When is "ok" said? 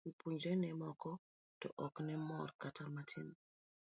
1.85-1.95